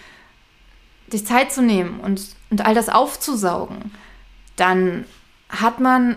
sich 1.11 1.26
Zeit 1.26 1.52
zu 1.52 1.62
nehmen 1.62 2.00
und, 2.00 2.20
und 2.50 2.64
all 2.64 2.75
das 2.75 2.88
aufzusaugen, 2.88 3.92
dann 4.56 5.04
hat 5.49 5.80
man, 5.80 6.16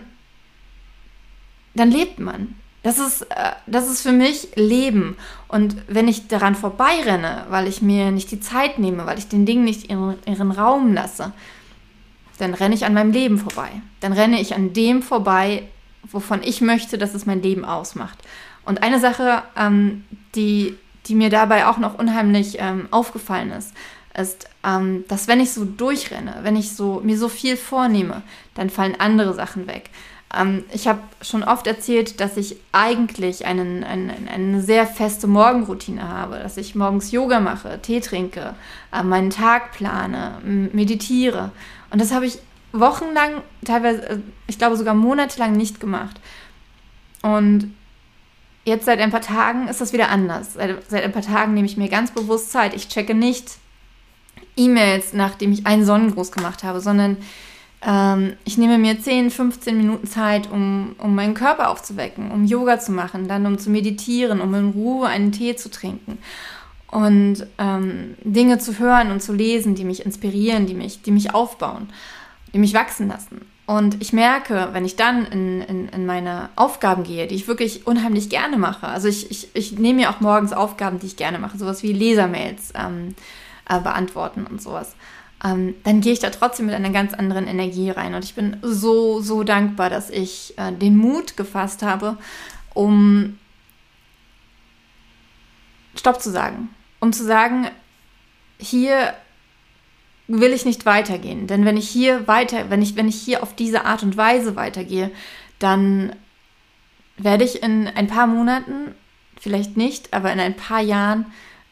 dann 1.75 1.91
lebt 1.91 2.19
man. 2.19 2.55
Das 2.83 2.97
ist, 2.99 3.21
äh, 3.21 3.51
das 3.67 3.89
ist 3.89 4.01
für 4.01 4.11
mich 4.11 4.49
Leben. 4.55 5.15
Und 5.47 5.75
wenn 5.87 6.07
ich 6.07 6.27
daran 6.27 6.55
vorbeirenne, 6.55 7.45
weil 7.49 7.67
ich 7.67 7.81
mir 7.81 8.11
nicht 8.11 8.31
die 8.31 8.39
Zeit 8.39 8.79
nehme, 8.79 9.05
weil 9.05 9.19
ich 9.19 9.27
den 9.27 9.45
Dingen 9.45 9.63
nicht 9.63 9.89
ihren, 9.89 10.17
ihren 10.25 10.51
Raum 10.51 10.93
lasse, 10.93 11.31
dann 12.41 12.55
renne 12.55 12.73
ich 12.73 12.85
an 12.85 12.93
meinem 12.93 13.11
Leben 13.11 13.37
vorbei. 13.37 13.69
Dann 13.99 14.13
renne 14.13 14.41
ich 14.41 14.55
an 14.55 14.73
dem 14.73 15.03
vorbei, 15.03 15.63
wovon 16.03 16.41
ich 16.43 16.59
möchte, 16.59 16.97
dass 16.97 17.13
es 17.13 17.27
mein 17.27 17.43
Leben 17.43 17.63
ausmacht. 17.63 18.17
Und 18.65 18.81
eine 18.81 18.99
Sache, 18.99 19.43
ähm, 19.55 20.03
die, 20.33 20.75
die 21.05 21.15
mir 21.15 21.29
dabei 21.29 21.67
auch 21.67 21.77
noch 21.77 21.99
unheimlich 21.99 22.57
ähm, 22.59 22.87
aufgefallen 22.89 23.51
ist, 23.51 23.73
ist, 24.19 24.49
ähm, 24.63 25.05
dass 25.07 25.27
wenn 25.27 25.39
ich 25.39 25.53
so 25.53 25.65
durchrenne, 25.65 26.39
wenn 26.41 26.55
ich 26.55 26.75
so 26.75 26.99
mir 27.03 27.17
so 27.17 27.29
viel 27.29 27.57
vornehme, 27.57 28.23
dann 28.55 28.69
fallen 28.69 28.99
andere 28.99 29.33
Sachen 29.33 29.67
weg. 29.67 29.89
Ähm, 30.35 30.63
ich 30.73 30.87
habe 30.87 31.01
schon 31.21 31.43
oft 31.43 31.67
erzählt, 31.67 32.19
dass 32.19 32.37
ich 32.37 32.57
eigentlich 32.71 33.45
einen, 33.45 33.83
einen, 33.83 34.27
eine 34.27 34.61
sehr 34.61 34.87
feste 34.87 35.27
Morgenroutine 35.27 36.07
habe, 36.07 36.39
dass 36.39 36.57
ich 36.57 36.75
morgens 36.75 37.11
Yoga 37.11 37.39
mache, 37.39 37.79
Tee 37.81 37.99
trinke, 37.99 38.55
äh, 38.91 39.03
meinen 39.03 39.29
Tag 39.29 39.73
plane, 39.73 40.39
meditiere. 40.43 41.51
Und 41.91 42.01
das 42.01 42.11
habe 42.11 42.25
ich 42.25 42.39
wochenlang, 42.71 43.41
teilweise, 43.65 44.01
äh, 44.09 44.19
ich 44.47 44.57
glaube 44.57 44.77
sogar 44.77 44.93
monatelang 44.93 45.55
nicht 45.55 45.79
gemacht. 45.79 46.19
Und 47.21 47.73
jetzt 48.65 48.85
seit 48.85 48.99
ein 48.99 49.11
paar 49.11 49.21
Tagen 49.21 49.67
ist 49.67 49.81
das 49.81 49.93
wieder 49.93 50.09
anders. 50.09 50.53
Seit, 50.53 50.89
seit 50.89 51.03
ein 51.03 51.11
paar 51.11 51.21
Tagen 51.21 51.53
nehme 51.53 51.67
ich 51.67 51.77
mir 51.77 51.89
ganz 51.89 52.11
bewusst 52.11 52.51
Zeit. 52.51 52.73
Ich 52.73 52.87
checke 52.87 53.13
nicht 53.13 53.57
E-Mails, 54.57 55.13
nachdem 55.13 55.51
ich 55.51 55.67
einen 55.67 55.85
Sonnengruß 55.85 56.31
gemacht 56.31 56.63
habe, 56.63 56.81
sondern 56.81 57.17
ähm, 57.81 58.33
ich 58.45 58.57
nehme 58.57 58.77
mir 58.77 58.99
10, 58.99 59.31
15 59.31 59.77
Minuten 59.77 60.07
Zeit, 60.07 60.49
um, 60.51 60.95
um 60.97 61.15
meinen 61.15 61.33
Körper 61.33 61.69
aufzuwecken, 61.69 62.31
um 62.31 62.45
Yoga 62.45 62.79
zu 62.79 62.91
machen, 62.91 63.27
dann 63.27 63.45
um 63.45 63.57
zu 63.57 63.69
meditieren, 63.69 64.41
um 64.41 64.53
in 64.53 64.69
Ruhe 64.71 65.07
einen 65.07 65.31
Tee 65.31 65.55
zu 65.55 65.69
trinken 65.69 66.19
und 66.91 67.47
ähm, 67.57 68.15
Dinge 68.23 68.59
zu 68.59 68.77
hören 68.77 69.11
und 69.11 69.21
zu 69.21 69.33
lesen, 69.33 69.75
die 69.75 69.85
mich 69.85 70.05
inspirieren, 70.05 70.67
die 70.67 70.73
mich, 70.75 71.01
die 71.01 71.11
mich 71.11 71.33
aufbauen, 71.33 71.89
die 72.53 72.59
mich 72.59 72.73
wachsen 72.73 73.07
lassen. 73.07 73.41
Und 73.65 74.01
ich 74.01 74.11
merke, 74.11 74.69
wenn 74.73 74.83
ich 74.83 74.97
dann 74.97 75.25
in, 75.25 75.61
in, 75.61 75.89
in 75.89 76.05
meine 76.05 76.49
Aufgaben 76.57 77.03
gehe, 77.03 77.27
die 77.27 77.35
ich 77.35 77.47
wirklich 77.47 77.87
unheimlich 77.87 78.29
gerne 78.29 78.57
mache, 78.57 78.87
also 78.87 79.07
ich, 79.07 79.31
ich, 79.31 79.47
ich 79.53 79.79
nehme 79.79 80.01
mir 80.01 80.09
auch 80.09 80.19
morgens 80.19 80.51
Aufgaben, 80.51 80.99
die 80.99 81.05
ich 81.05 81.15
gerne 81.15 81.39
mache, 81.39 81.57
sowas 81.57 81.81
wie 81.81 81.93
Lesermails 81.93 82.73
ähm, 82.75 83.15
äh, 83.69 83.79
beantworten 83.79 84.45
und 84.45 84.61
sowas, 84.61 84.93
ähm, 85.45 85.75
dann 85.85 86.01
gehe 86.01 86.11
ich 86.11 86.19
da 86.19 86.29
trotzdem 86.29 86.65
mit 86.65 86.75
einer 86.75 86.89
ganz 86.89 87.13
anderen 87.13 87.47
Energie 87.47 87.89
rein. 87.89 88.13
Und 88.13 88.25
ich 88.25 88.35
bin 88.35 88.57
so, 88.61 89.21
so 89.21 89.43
dankbar, 89.43 89.89
dass 89.89 90.09
ich 90.09 90.55
äh, 90.57 90.73
den 90.73 90.97
Mut 90.97 91.37
gefasst 91.37 91.83
habe, 91.83 92.17
um 92.73 93.37
Stopp 95.95 96.21
zu 96.21 96.31
sagen 96.31 96.67
um 97.01 97.11
zu 97.11 97.25
sagen, 97.25 97.67
hier 98.57 99.13
will 100.27 100.53
ich 100.53 100.63
nicht 100.63 100.85
weitergehen. 100.85 101.47
Denn 101.47 101.65
wenn 101.65 101.75
ich 101.75 101.89
hier 101.89 102.27
weiter, 102.27 102.69
wenn 102.69 102.81
ich, 102.81 102.95
wenn 102.95 103.09
ich 103.09 103.21
hier 103.21 103.43
auf 103.43 103.55
diese 103.55 103.83
Art 103.83 104.03
und 104.03 104.15
Weise 104.15 104.55
weitergehe, 104.55 105.11
dann 105.59 106.15
werde 107.17 107.43
ich 107.43 107.61
in 107.61 107.87
ein 107.87 108.07
paar 108.07 108.27
Monaten, 108.27 108.95
vielleicht 109.39 109.75
nicht, 109.75 110.13
aber 110.13 110.31
in 110.31 110.39
ein 110.39 110.55
paar 110.55 110.81
Jahren 110.81 111.25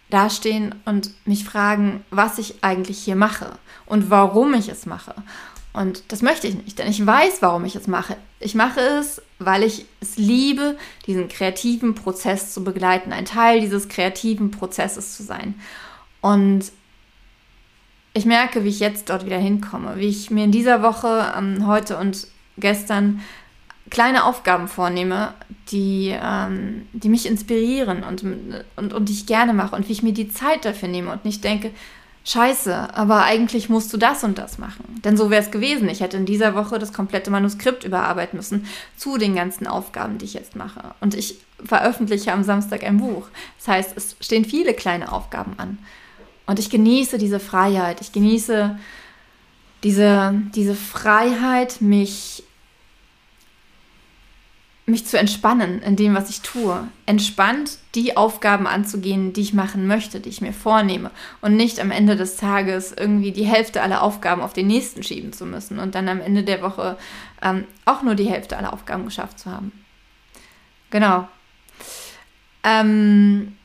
dastehen 0.09 0.75
und 0.85 1.11
mich 1.25 1.45
fragen, 1.45 2.03
was 2.09 2.39
ich 2.39 2.63
eigentlich 2.63 2.99
hier 2.99 3.15
mache 3.15 3.57
und 3.85 4.09
warum 4.09 4.53
ich 4.55 4.67
es 4.67 4.85
mache. 4.85 5.13
Und 5.71 6.11
das 6.11 6.21
möchte 6.21 6.47
ich 6.47 6.55
nicht, 6.55 6.79
denn 6.79 6.89
ich 6.89 7.05
weiß, 7.05 7.41
warum 7.41 7.63
ich 7.63 7.75
es 7.75 7.87
mache. 7.87 8.17
Ich 8.39 8.55
mache 8.55 8.79
es, 8.79 9.21
weil 9.37 9.63
ich 9.63 9.85
es 10.01 10.17
liebe, 10.17 10.77
diesen 11.05 11.27
kreativen 11.27 11.93
Prozess 11.93 12.53
zu 12.53 12.63
begleiten, 12.63 13.13
ein 13.13 13.25
Teil 13.25 13.61
dieses 13.61 13.87
kreativen 13.87 14.49
Prozesses 14.51 15.15
zu 15.15 15.23
sein. 15.23 15.53
Und 16.21 16.71
ich 18.13 18.25
merke, 18.25 18.63
wie 18.63 18.69
ich 18.69 18.79
jetzt 18.79 19.09
dort 19.09 19.25
wieder 19.25 19.37
hinkomme, 19.37 19.97
wie 19.97 20.09
ich 20.09 20.31
mir 20.31 20.43
in 20.43 20.51
dieser 20.51 20.81
Woche, 20.81 21.33
ähm, 21.37 21.67
heute 21.67 21.97
und 21.97 22.27
gestern 22.57 23.21
kleine 23.89 24.25
Aufgaben 24.25 24.67
vornehme, 24.67 25.33
die, 25.71 26.15
ähm, 26.19 26.87
die 26.93 27.09
mich 27.09 27.27
inspirieren 27.27 28.03
und, 28.03 28.23
und, 28.75 28.93
und 28.93 29.09
die 29.09 29.13
ich 29.13 29.25
gerne 29.25 29.53
mache 29.53 29.75
und 29.75 29.87
wie 29.87 29.93
ich 29.93 30.03
mir 30.03 30.13
die 30.13 30.29
Zeit 30.29 30.65
dafür 30.65 30.89
nehme 30.89 31.11
und 31.11 31.25
nicht 31.25 31.43
denke, 31.43 31.71
Scheiße, 32.25 32.93
aber 32.93 33.23
eigentlich 33.23 33.69
musst 33.69 33.91
du 33.93 33.97
das 33.97 34.23
und 34.23 34.37
das 34.37 34.57
machen. 34.57 35.01
Denn 35.03 35.17
so 35.17 35.29
wäre 35.29 35.41
es 35.41 35.51
gewesen. 35.51 35.89
Ich 35.89 36.01
hätte 36.01 36.17
in 36.17 36.25
dieser 36.25 36.53
Woche 36.53 36.77
das 36.77 36.93
komplette 36.93 37.31
Manuskript 37.31 37.83
überarbeiten 37.83 38.37
müssen 38.37 38.67
zu 38.97 39.17
den 39.17 39.35
ganzen 39.35 39.67
Aufgaben, 39.67 40.17
die 40.17 40.25
ich 40.25 40.33
jetzt 40.33 40.55
mache. 40.55 40.93
Und 40.99 41.15
ich 41.15 41.39
veröffentliche 41.63 42.33
am 42.33 42.43
Samstag 42.43 42.83
ein 42.83 42.97
Buch. 42.97 43.27
Das 43.57 43.67
heißt, 43.67 43.97
es 43.97 44.15
stehen 44.19 44.45
viele 44.45 44.73
kleine 44.73 45.11
Aufgaben 45.11 45.53
an. 45.57 45.79
Und 46.45 46.59
ich 46.59 46.69
genieße 46.69 47.17
diese 47.17 47.39
Freiheit. 47.39 48.01
Ich 48.01 48.11
genieße 48.11 48.77
diese, 49.83 50.33
diese 50.53 50.75
Freiheit, 50.75 51.79
mich 51.81 52.43
mich 54.89 55.05
zu 55.05 55.17
entspannen 55.17 55.81
in 55.81 55.95
dem, 55.95 56.15
was 56.15 56.29
ich 56.29 56.41
tue. 56.41 56.87
Entspannt 57.05 57.77
die 57.95 58.17
Aufgaben 58.17 58.67
anzugehen, 58.67 59.33
die 59.33 59.41
ich 59.41 59.53
machen 59.53 59.87
möchte, 59.87 60.19
die 60.19 60.29
ich 60.29 60.41
mir 60.41 60.53
vornehme. 60.53 61.11
Und 61.41 61.55
nicht 61.55 61.79
am 61.79 61.91
Ende 61.91 62.15
des 62.15 62.37
Tages 62.37 62.93
irgendwie 62.97 63.31
die 63.31 63.45
Hälfte 63.45 63.81
aller 63.81 64.01
Aufgaben 64.01 64.41
auf 64.41 64.53
den 64.53 64.67
nächsten 64.67 65.03
schieben 65.03 65.33
zu 65.33 65.45
müssen 65.45 65.79
und 65.79 65.95
dann 65.95 66.07
am 66.07 66.21
Ende 66.21 66.43
der 66.43 66.61
Woche 66.61 66.97
ähm, 67.41 67.65
auch 67.85 68.01
nur 68.01 68.15
die 68.15 68.29
Hälfte 68.29 68.57
aller 68.57 68.73
Aufgaben 68.73 69.05
geschafft 69.05 69.39
zu 69.39 69.51
haben. 69.51 69.71
Genau. 70.89 71.27
Ähm, 72.63 73.55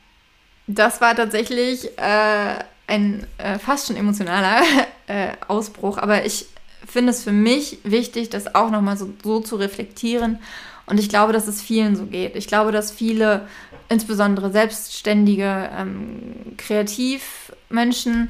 das 0.67 1.01
war 1.01 1.15
tatsächlich 1.15 1.97
äh, 1.97 2.55
ein 2.87 3.25
äh, 3.37 3.59
fast 3.59 3.87
schon 3.87 3.95
emotionaler 3.95 4.61
äh, 5.07 5.29
Ausbruch, 5.47 5.97
aber 5.97 6.25
ich 6.25 6.45
finde 6.85 7.11
es 7.11 7.23
für 7.23 7.31
mich 7.31 7.79
wichtig, 7.83 8.29
das 8.29 8.53
auch 8.53 8.69
nochmal 8.69 8.97
so, 8.97 9.11
so 9.23 9.39
zu 9.39 9.55
reflektieren 9.55 10.39
und 10.87 10.99
ich 10.99 11.09
glaube, 11.09 11.33
dass 11.33 11.47
es 11.47 11.61
vielen 11.61 11.95
so 11.95 12.05
geht. 12.05 12.35
Ich 12.35 12.47
glaube, 12.47 12.71
dass 12.71 12.91
viele, 12.91 13.47
insbesondere 13.89 14.51
selbstständige 14.51 15.69
ähm, 15.75 16.55
Kreativmenschen, 16.57 18.29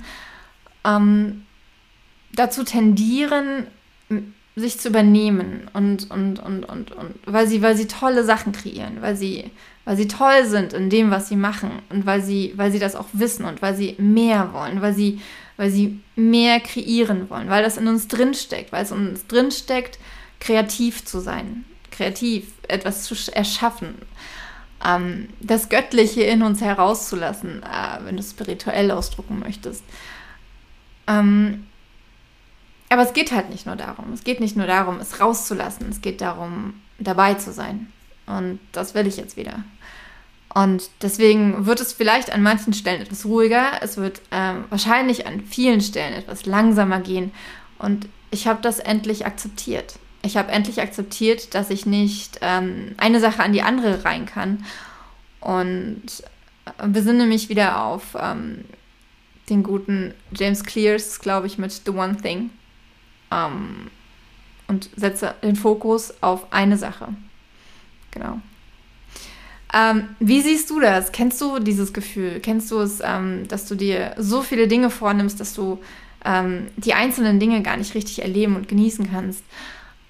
ähm, 0.83 1.43
dazu 2.33 2.63
tendieren, 2.63 3.67
sich 4.55 4.79
zu 4.79 4.89
übernehmen 4.89 5.69
und, 5.73 6.09
und, 6.11 6.39
und, 6.39 6.63
und, 6.63 6.91
und 6.91 7.15
weil 7.25 7.47
sie, 7.47 7.61
weil 7.61 7.75
sie 7.75 7.87
tolle 7.87 8.23
Sachen 8.23 8.53
kreieren, 8.53 9.01
weil 9.01 9.15
sie, 9.15 9.51
weil 9.83 9.97
sie 9.97 10.07
toll 10.07 10.45
sind 10.45 10.71
in 10.71 10.89
dem, 10.89 11.11
was 11.11 11.27
sie 11.27 11.35
machen 11.35 11.71
und 11.89 12.05
weil 12.05 12.21
sie, 12.21 12.53
weil 12.55 12.71
sie 12.71 12.79
das 12.79 12.95
auch 12.95 13.07
wissen 13.11 13.45
und 13.45 13.61
weil 13.61 13.75
sie 13.75 13.95
mehr 13.97 14.53
wollen, 14.53 14.81
weil 14.81 14.93
sie, 14.93 15.19
weil 15.57 15.69
sie 15.69 15.99
mehr 16.15 16.61
kreieren 16.61 17.29
wollen, 17.29 17.49
weil 17.49 17.63
das 17.63 17.75
in 17.75 17.87
uns 17.87 18.07
drinsteckt, 18.07 18.71
weil 18.71 18.83
es 18.83 18.91
in 18.91 19.09
uns 19.09 19.27
drinsteckt, 19.27 19.99
kreativ 20.39 21.03
zu 21.03 21.19
sein, 21.19 21.65
kreativ 21.95 22.51
etwas 22.67 23.03
zu 23.03 23.15
erschaffen, 23.33 23.95
ähm, 24.83 25.29
das 25.39 25.69
Göttliche 25.69 26.23
in 26.23 26.43
uns 26.43 26.61
herauszulassen, 26.61 27.63
äh, 27.63 28.05
wenn 28.05 28.15
du 28.15 28.21
es 28.21 28.31
spirituell 28.31 28.91
ausdrucken 28.91 29.39
möchtest. 29.39 29.83
Ähm, 31.07 31.65
aber 32.89 33.01
es 33.01 33.13
geht 33.13 33.31
halt 33.31 33.49
nicht 33.49 33.65
nur 33.65 33.75
darum. 33.75 34.13
Es 34.13 34.23
geht 34.23 34.39
nicht 34.39 34.55
nur 34.55 34.67
darum, 34.67 34.99
es 34.99 35.19
rauszulassen. 35.19 35.89
Es 35.89 36.01
geht 36.01 36.21
darum, 36.21 36.75
dabei 36.99 37.33
zu 37.33 37.51
sein. 37.51 37.91
Und 38.25 38.59
das 38.71 38.93
will 38.93 39.07
ich 39.07 39.17
jetzt 39.17 39.37
wieder. 39.37 39.63
Und 40.53 40.89
deswegen 41.01 41.65
wird 41.65 41.81
es 41.81 41.93
vielleicht 41.93 42.31
an 42.31 42.41
manchen 42.41 42.73
Stellen 42.73 43.01
etwas 43.01 43.25
ruhiger. 43.25 43.81
Es 43.81 43.97
wird 43.97 44.21
ähm, 44.31 44.65
wahrscheinlich 44.69 45.27
an 45.27 45.41
vielen 45.41 45.81
Stellen 45.81 46.13
etwas 46.13 46.45
langsamer 46.45 47.01
gehen. 47.01 47.31
Und 47.79 48.07
ich 48.31 48.47
habe 48.47 48.61
das 48.61 48.79
endlich 48.79 49.25
akzeptiert. 49.25 49.95
Ich 50.25 50.37
habe 50.37 50.51
endlich 50.51 50.81
akzeptiert, 50.81 51.53
dass 51.53 51.69
ich 51.69 51.85
nicht 51.85 52.39
ähm, 52.41 52.95
eine 52.97 53.19
Sache 53.19 53.43
an 53.43 53.53
die 53.53 53.61
andere 53.61 54.03
rein 54.03 54.25
kann. 54.25 54.65
Und 55.39 56.23
besinne 56.87 57.25
mich 57.27 57.49
wieder 57.49 57.83
auf 57.83 58.17
ähm, 58.19 58.65
den 59.49 59.63
guten 59.63 60.13
James 60.35 60.63
Clears, 60.63 61.19
glaube 61.19 61.47
ich, 61.47 61.57
mit 61.57 61.71
The 61.85 61.91
One 61.91 62.17
Thing 62.17 62.49
ähm, 63.31 63.91
und 64.67 64.89
setze 64.95 65.35
den 65.43 65.55
Fokus 65.55 66.13
auf 66.21 66.51
eine 66.51 66.77
Sache. 66.77 67.09
Genau. 68.11 68.39
Ähm, 69.73 70.09
wie 70.19 70.41
siehst 70.41 70.69
du 70.69 70.79
das? 70.79 71.11
Kennst 71.11 71.41
du 71.41 71.59
dieses 71.59 71.93
Gefühl? 71.93 72.39
Kennst 72.39 72.71
du 72.71 72.79
es, 72.79 73.01
ähm, 73.03 73.47
dass 73.47 73.67
du 73.67 73.75
dir 73.75 74.15
so 74.17 74.41
viele 74.41 74.67
Dinge 74.67 74.89
vornimmst, 74.89 75.39
dass 75.39 75.53
du 75.53 75.79
ähm, 76.23 76.67
die 76.77 76.93
einzelnen 76.93 77.39
Dinge 77.39 77.61
gar 77.61 77.77
nicht 77.77 77.93
richtig 77.93 78.21
erleben 78.21 78.55
und 78.55 78.67
genießen 78.67 79.11
kannst? 79.11 79.43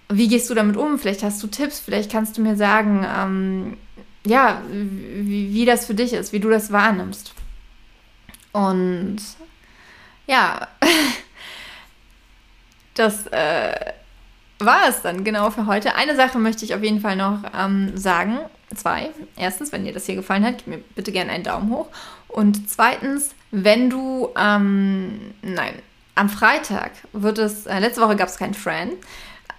Wie 0.10 0.28
gehst 0.28 0.50
du 0.50 0.54
damit 0.54 0.78
um? 0.78 1.00
Vielleicht 1.00 1.24
hast 1.24 1.42
du 1.42 1.48
Tipps, 1.48 1.80
vielleicht 1.80 2.12
kannst 2.12 2.38
du 2.38 2.42
mir 2.42 2.56
sagen, 2.56 3.06
ähm, 3.08 3.78
ja, 4.26 4.62
wie, 4.70 5.54
wie 5.54 5.66
das 5.66 5.86
für 5.86 5.94
dich 5.94 6.14
ist, 6.14 6.34
wie 6.34 6.40
du 6.40 6.50
das 6.50 6.72
wahrnimmst. 6.72 7.34
Und 8.52 9.18
ja, 10.28 10.68
das 12.94 13.28
äh, 13.28 13.94
war 14.60 14.88
es 14.88 15.02
dann 15.02 15.24
genau 15.24 15.52
für 15.52 15.66
heute. 15.66 15.96
Eine 15.96 16.16
Sache 16.16 16.40
möchte 16.40 16.66
ich 16.66 16.74
auf 16.74 16.84
jeden 16.84 17.02
Fall 17.02 17.16
noch 17.16 17.40
ähm, 17.58 17.98
sagen. 17.98 18.40
Zwei. 18.74 19.12
Erstens, 19.38 19.72
wenn 19.72 19.86
dir 19.86 19.94
das 19.94 20.06
hier 20.06 20.16
gefallen 20.16 20.44
hat, 20.44 20.58
gib 20.58 20.68
mir 20.68 20.78
bitte 20.96 21.12
gerne 21.12 21.32
einen 21.32 21.44
Daumen 21.44 21.70
hoch. 21.70 21.88
Und 22.28 22.70
zweitens, 22.70 23.36
wenn 23.52 23.90
du, 23.90 24.30
ähm, 24.38 25.34
nein, 25.42 25.76
am 26.16 26.30
Freitag 26.30 26.92
wird 27.14 27.38
es, 27.38 27.66
äh, 27.66 27.80
letzte 27.80 28.02
Woche 28.02 28.16
gab 28.16 28.28
es 28.28 28.38
keinen 28.38 28.54
Friend. 28.54 28.94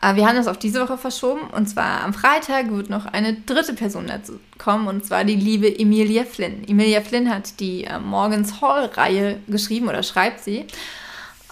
Äh, 0.03 0.17
wir 0.17 0.27
haben 0.27 0.37
das 0.37 0.49
auf 0.49 0.59
diese 0.59 0.81
Woche 0.81 0.99
verschoben. 0.99 1.43
Und 1.51 1.67
zwar 1.67 2.03
am 2.03 2.15
Freitag 2.15 2.71
wird 2.71 2.91
noch 2.91 3.07
eine 3.07 3.35
dritte 3.35 3.75
Person 3.75 4.07
dazu 4.07 4.39
kommen. 4.59 4.89
Und 4.89 5.05
zwar 5.05 5.25
die 5.25 5.37
liebe 5.37 5.79
Emilia 5.79 6.25
Flynn. 6.25 6.67
Emilia 6.67 7.01
Flynn 7.01 7.31
hat 7.31 7.61
die 7.61 7.85
äh, 7.85 7.99
Morgans 7.99 8.61
Hall-Reihe 8.61 9.41
geschrieben 9.47 9.89
oder 9.89 10.03
schreibt 10.03 10.41
sie. 10.41 10.67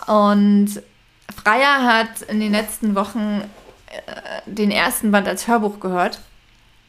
Und 0.06 0.82
Freier 1.34 1.82
hat 1.82 2.22
in 2.28 2.40
den 2.40 2.52
letzten 2.52 2.94
Wochen 2.94 3.42
äh, 3.88 4.40
den 4.46 4.70
ersten 4.70 5.10
Band 5.10 5.28
als 5.28 5.48
Hörbuch 5.48 5.80
gehört. 5.80 6.20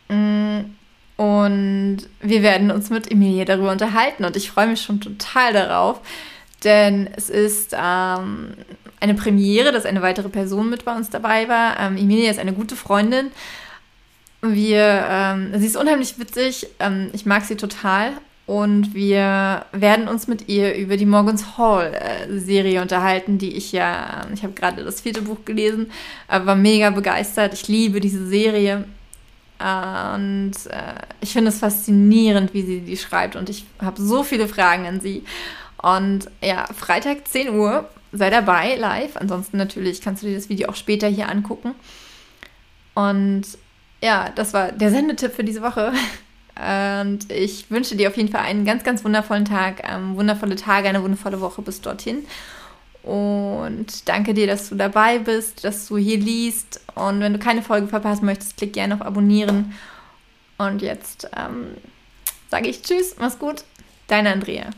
Mm, 0.09 0.59
und 1.17 1.97
wir 2.19 2.43
werden 2.43 2.71
uns 2.71 2.89
mit 2.89 3.09
Emilie 3.09 3.45
darüber 3.45 3.71
unterhalten 3.71 4.25
und 4.25 4.35
ich 4.35 4.51
freue 4.51 4.67
mich 4.67 4.81
schon 4.81 4.99
total 4.99 5.53
darauf, 5.53 6.01
denn 6.65 7.09
es 7.15 7.29
ist 7.29 7.75
ähm, 7.79 8.53
eine 8.99 9.13
Premiere, 9.13 9.71
dass 9.71 9.85
eine 9.85 10.01
weitere 10.01 10.29
Person 10.29 10.69
mit 10.69 10.83
bei 10.83 10.95
uns 10.95 11.09
dabei 11.09 11.47
war. 11.47 11.79
Ähm, 11.79 11.97
Emilia 11.97 12.29
ist 12.29 12.39
eine 12.39 12.53
gute 12.53 12.75
Freundin. 12.75 13.31
Wir, 14.41 15.05
ähm, 15.09 15.51
sie 15.57 15.67
ist 15.67 15.77
unheimlich 15.77 16.19
witzig. 16.19 16.67
Ähm, 16.79 17.09
ich 17.13 17.25
mag 17.25 17.43
sie 17.45 17.55
total 17.55 18.13
und 18.45 18.93
wir 18.93 19.65
werden 19.71 20.07
uns 20.07 20.27
mit 20.27 20.47
ihr 20.49 20.75
über 20.75 20.97
die 20.97 21.07
Morgans 21.07 21.57
Hall-Serie 21.57 22.77
äh, 22.79 22.81
unterhalten, 22.81 23.37
die 23.39 23.55
ich 23.55 23.71
ja, 23.71 24.27
ich 24.33 24.43
habe 24.43 24.53
gerade 24.53 24.83
das 24.83 25.01
vierte 25.01 25.23
Buch 25.23 25.45
gelesen, 25.45 25.91
äh, 26.27 26.45
war 26.45 26.55
mega 26.55 26.91
begeistert. 26.91 27.53
Ich 27.53 27.67
liebe 27.67 27.99
diese 27.99 28.27
Serie. 28.27 28.85
Und 29.57 30.51
äh, 30.69 31.01
ich 31.21 31.31
finde 31.31 31.49
es 31.49 31.59
faszinierend, 31.59 32.53
wie 32.53 32.61
sie 32.63 32.81
die 32.81 32.97
schreibt. 32.97 33.35
Und 33.35 33.49
ich 33.49 33.65
habe 33.79 34.01
so 34.01 34.23
viele 34.23 34.47
Fragen 34.47 34.85
an 34.85 34.99
sie. 34.99 35.23
Und 35.85 36.31
ja, 36.41 36.65
Freitag 36.73 37.27
10 37.27 37.51
Uhr, 37.51 37.87
sei 38.11 38.31
dabei 38.31 38.73
live. 38.75 39.17
Ansonsten 39.17 39.57
natürlich 39.57 40.01
kannst 40.01 40.23
du 40.23 40.27
dir 40.27 40.33
das 40.33 40.49
Video 40.49 40.67
auch 40.67 40.75
später 40.75 41.07
hier 41.07 41.29
angucken. 41.29 41.75
Und 42.95 43.43
ja, 44.01 44.31
das 44.33 44.55
war 44.55 44.71
der 44.71 44.89
Sendetipp 44.89 45.33
für 45.33 45.43
diese 45.43 45.61
Woche. 45.61 45.93
Und 47.05 47.31
ich 47.31 47.69
wünsche 47.69 47.95
dir 47.95 48.09
auf 48.09 48.17
jeden 48.17 48.29
Fall 48.29 48.41
einen 48.41 48.65
ganz, 48.65 48.83
ganz 48.83 49.03
wundervollen 49.03 49.45
Tag, 49.45 49.87
ähm, 49.87 50.15
wundervolle 50.15 50.55
Tage, 50.55 50.89
eine 50.89 51.03
wundervolle 51.03 51.39
Woche 51.39 51.61
bis 51.61 51.81
dorthin. 51.81 52.25
Und 53.03 54.09
danke 54.09 54.33
dir, 54.33 54.47
dass 54.47 54.69
du 54.69 54.75
dabei 54.75 55.19
bist, 55.19 55.65
dass 55.65 55.87
du 55.87 55.97
hier 55.97 56.17
liest. 56.17 56.81
Und 56.95 57.19
wenn 57.19 57.33
du 57.33 57.37
keine 57.37 57.61
Folge 57.61 57.87
verpassen 57.87 58.25
möchtest, 58.25 58.57
klick 58.57 58.73
gerne 58.73 58.95
auf 58.95 59.03
Abonnieren. 59.03 59.75
Und 60.57 60.81
jetzt 60.81 61.29
ähm, 61.37 61.75
sage 62.49 62.69
ich 62.69 62.81
Tschüss, 62.81 63.17
mach's 63.19 63.37
gut, 63.37 63.65
deine 64.07 64.31
Andrea. 64.31 64.71